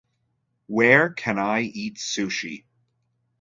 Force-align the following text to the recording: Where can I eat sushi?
Where 0.65 1.11
can 1.13 1.37
I 1.37 1.59
eat 1.61 1.97
sushi? 1.99 2.65